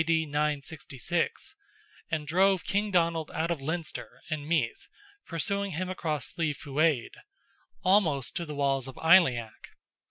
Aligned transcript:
D. 0.03 0.25
966), 0.25 1.55
and 2.09 2.25
drove 2.25 2.63
King 2.65 2.89
Donald 2.89 3.29
out 3.35 3.51
of 3.51 3.61
Leinster 3.61 4.19
and 4.31 4.47
Meath, 4.47 4.89
pursuing 5.27 5.73
him 5.73 5.89
across 5.91 6.25
Slieve 6.25 6.57
Fuaid, 6.57 7.13
almost 7.83 8.35
to 8.37 8.45
the 8.47 8.55
walls 8.55 8.87
of 8.87 8.95
Aileach. 8.95 9.75